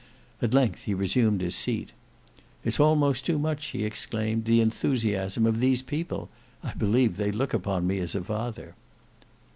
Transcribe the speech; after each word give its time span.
At 0.41 0.55
length 0.55 0.85
he 0.85 0.95
resumed 0.95 1.41
his 1.41 1.55
seat; 1.55 1.91
"It's 2.65 2.79
almost 2.79 3.23
too 3.23 3.37
much." 3.37 3.67
he 3.67 3.83
exclaimed; 3.85 4.45
"the 4.45 4.59
enthusiasm 4.59 5.45
of 5.45 5.59
these 5.59 5.83
people. 5.83 6.27
I 6.63 6.73
believe 6.73 7.17
they 7.17 7.31
look 7.31 7.53
upon 7.53 7.85
me 7.85 7.99
as 7.99 8.15
a 8.15 8.23
father." 8.23 8.73